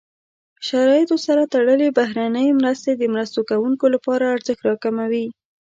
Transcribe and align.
شرایطو 0.67 1.17
سره 1.25 1.43
تړلې 1.53 1.89
بهرنۍ 1.99 2.47
مرستې 2.59 2.91
د 2.95 3.03
مرسته 3.13 3.39
کوونکو 3.49 3.85
لپاره 3.95 4.31
ارزښت 4.35 4.61
راکموي. 4.69 5.25